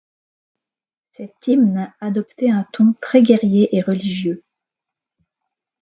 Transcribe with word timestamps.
Cet 1.11 1.35
hymne 1.45 1.93
adoptait 2.01 2.49
un 2.49 2.65
ton 2.73 2.95
très 3.03 3.21
guerrier 3.21 3.75
et 3.75 3.83
religieux. 3.83 4.43